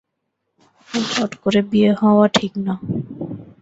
এখন 0.79 1.01
চট 1.11 1.31
করে 1.43 1.59
বিয়ে 1.71 1.91
হওয়া 2.01 2.25
ঠিক 2.37 2.53
না। 2.65 2.73